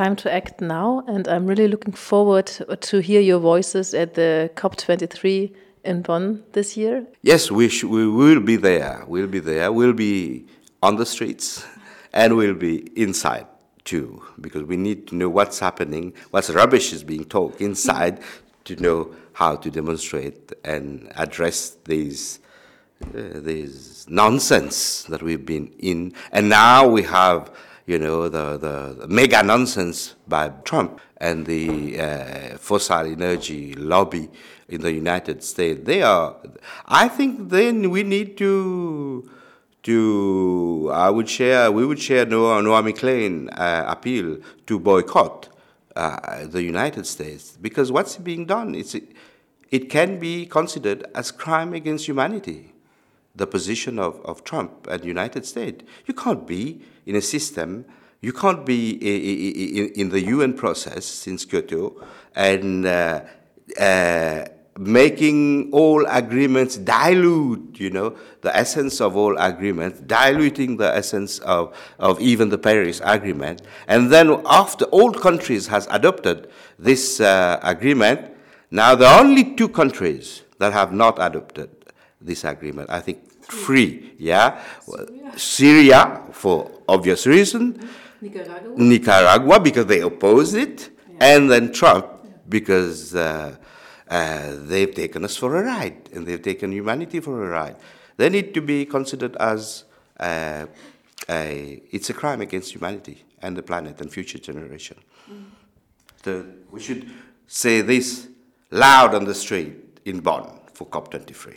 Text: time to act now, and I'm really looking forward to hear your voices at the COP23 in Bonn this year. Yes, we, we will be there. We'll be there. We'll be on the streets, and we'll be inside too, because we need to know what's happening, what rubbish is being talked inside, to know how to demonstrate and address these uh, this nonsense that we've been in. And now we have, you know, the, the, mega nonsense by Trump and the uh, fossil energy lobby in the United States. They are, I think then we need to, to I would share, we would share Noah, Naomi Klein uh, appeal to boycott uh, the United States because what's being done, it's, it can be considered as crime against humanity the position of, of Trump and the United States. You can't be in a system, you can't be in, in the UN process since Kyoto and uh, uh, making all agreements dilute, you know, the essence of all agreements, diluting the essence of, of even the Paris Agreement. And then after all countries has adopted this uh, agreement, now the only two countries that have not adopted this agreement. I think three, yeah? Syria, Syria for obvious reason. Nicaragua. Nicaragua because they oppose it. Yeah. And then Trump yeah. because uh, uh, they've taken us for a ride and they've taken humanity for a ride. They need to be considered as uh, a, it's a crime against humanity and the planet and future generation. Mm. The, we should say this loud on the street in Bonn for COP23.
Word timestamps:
time 0.00 0.16
to 0.16 0.32
act 0.32 0.62
now, 0.62 1.04
and 1.06 1.28
I'm 1.28 1.46
really 1.46 1.68
looking 1.68 1.92
forward 1.92 2.46
to 2.88 3.00
hear 3.00 3.20
your 3.20 3.38
voices 3.38 3.92
at 3.92 4.14
the 4.14 4.50
COP23 4.54 5.54
in 5.84 6.00
Bonn 6.00 6.42
this 6.52 6.74
year. 6.74 7.06
Yes, 7.20 7.50
we, 7.50 7.68
we 7.84 8.08
will 8.08 8.40
be 8.40 8.56
there. 8.56 9.04
We'll 9.06 9.26
be 9.26 9.40
there. 9.40 9.70
We'll 9.70 9.92
be 9.92 10.46
on 10.82 10.96
the 10.96 11.04
streets, 11.04 11.66
and 12.14 12.34
we'll 12.38 12.54
be 12.54 12.76
inside 12.96 13.46
too, 13.84 14.22
because 14.40 14.62
we 14.62 14.78
need 14.78 15.06
to 15.08 15.16
know 15.16 15.28
what's 15.28 15.58
happening, 15.58 16.14
what 16.30 16.48
rubbish 16.48 16.94
is 16.94 17.04
being 17.04 17.26
talked 17.26 17.60
inside, 17.60 18.20
to 18.64 18.76
know 18.76 19.14
how 19.34 19.56
to 19.56 19.70
demonstrate 19.70 20.52
and 20.64 21.12
address 21.16 21.76
these 21.84 22.40
uh, 23.02 23.40
this 23.48 24.06
nonsense 24.08 25.04
that 25.04 25.22
we've 25.22 25.44
been 25.44 25.66
in. 25.78 26.14
And 26.32 26.48
now 26.48 26.86
we 26.86 27.02
have, 27.02 27.50
you 27.90 27.98
know, 27.98 28.28
the, 28.28 28.56
the, 28.56 29.08
mega 29.08 29.42
nonsense 29.42 30.14
by 30.28 30.48
Trump 30.62 31.00
and 31.16 31.44
the 31.44 32.00
uh, 32.00 32.56
fossil 32.56 33.00
energy 33.00 33.74
lobby 33.74 34.28
in 34.68 34.80
the 34.80 34.92
United 34.92 35.42
States. 35.42 35.80
They 35.82 36.00
are, 36.02 36.36
I 36.86 37.08
think 37.08 37.50
then 37.50 37.90
we 37.90 38.04
need 38.04 38.36
to, 38.38 39.28
to 39.82 40.90
I 40.94 41.10
would 41.10 41.28
share, 41.28 41.72
we 41.72 41.84
would 41.84 41.98
share 41.98 42.24
Noah, 42.24 42.62
Naomi 42.62 42.92
Klein 42.92 43.48
uh, 43.50 43.84
appeal 43.88 44.38
to 44.68 44.78
boycott 44.78 45.48
uh, 45.96 46.46
the 46.46 46.62
United 46.62 47.08
States 47.08 47.58
because 47.60 47.90
what's 47.90 48.16
being 48.16 48.46
done, 48.46 48.76
it's, 48.76 48.94
it 49.72 49.90
can 49.90 50.20
be 50.20 50.46
considered 50.46 51.04
as 51.12 51.32
crime 51.32 51.74
against 51.74 52.06
humanity 52.06 52.72
the 53.34 53.46
position 53.46 53.98
of, 53.98 54.20
of 54.24 54.44
Trump 54.44 54.86
and 54.88 55.02
the 55.02 55.06
United 55.06 55.46
States. 55.46 55.84
You 56.06 56.14
can't 56.14 56.46
be 56.46 56.82
in 57.06 57.16
a 57.16 57.22
system, 57.22 57.84
you 58.20 58.32
can't 58.32 58.66
be 58.66 58.90
in, 58.90 59.92
in 59.92 60.08
the 60.10 60.20
UN 60.26 60.54
process 60.54 61.06
since 61.06 61.44
Kyoto 61.44 62.02
and 62.34 62.86
uh, 62.86 63.22
uh, 63.78 64.44
making 64.78 65.70
all 65.72 66.06
agreements 66.06 66.76
dilute, 66.76 67.78
you 67.78 67.90
know, 67.90 68.16
the 68.40 68.54
essence 68.56 69.00
of 69.00 69.16
all 69.16 69.36
agreements, 69.38 70.00
diluting 70.00 70.76
the 70.76 70.94
essence 70.94 71.38
of, 71.40 71.76
of 71.98 72.20
even 72.20 72.48
the 72.48 72.58
Paris 72.58 73.00
Agreement. 73.04 73.62
And 73.86 74.10
then 74.10 74.40
after 74.46 74.84
all 74.86 75.12
countries 75.12 75.66
has 75.68 75.86
adopted 75.90 76.50
this 76.78 77.20
uh, 77.20 77.58
agreement, 77.62 78.32
now 78.70 78.94
the 78.94 79.10
only 79.10 79.54
two 79.54 79.68
countries 79.68 80.42
that 80.58 80.72
have 80.72 80.92
not 80.92 81.18
adopted 81.18 81.79
this 82.20 82.44
agreement. 82.44 82.90
I 82.90 83.00
think 83.00 83.42
three, 83.42 84.14
yeah? 84.18 84.62
Syria, 84.86 85.32
Syria 85.36 86.22
for 86.32 86.70
obvious 86.88 87.26
reason. 87.26 87.88
Nicaragua. 88.20 88.74
Nicaragua 88.76 89.60
because 89.60 89.86
they 89.86 90.00
oppose 90.00 90.54
it. 90.54 90.90
Yeah. 91.08 91.36
And 91.36 91.50
then 91.50 91.72
Trump 91.72 92.06
yeah. 92.06 92.30
because 92.48 93.14
uh, 93.14 93.56
uh, 94.08 94.56
they've 94.58 94.94
taken 94.94 95.24
us 95.24 95.36
for 95.36 95.56
a 95.56 95.62
ride 95.62 96.10
and 96.12 96.26
they've 96.26 96.42
taken 96.42 96.72
humanity 96.72 97.20
for 97.20 97.44
a 97.44 97.48
ride. 97.48 97.76
They 98.16 98.28
need 98.28 98.52
to 98.54 98.60
be 98.60 98.84
considered 98.84 99.36
as 99.36 99.84
uh, 100.18 100.66
a, 101.28 101.82
it's 101.90 102.10
a 102.10 102.14
crime 102.14 102.40
against 102.42 102.74
humanity 102.74 103.24
and 103.40 103.56
the 103.56 103.62
planet 103.62 104.00
and 104.00 104.12
future 104.12 104.38
generation. 104.38 104.98
Mm. 105.30 105.44
The, 106.22 106.46
we 106.70 106.80
should 106.80 107.08
say 107.46 107.80
this 107.80 108.28
loud 108.70 109.14
on 109.14 109.24
the 109.24 109.34
street 109.34 110.00
in 110.04 110.20
Bonn 110.20 110.60
for 110.74 110.86
COP23. 110.86 111.56